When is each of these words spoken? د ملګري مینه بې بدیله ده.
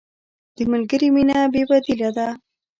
د 0.55 0.57
ملګري 0.71 1.07
مینه 1.15 1.37
بې 1.53 1.63
بدیله 1.69 2.09
ده. 2.17 2.27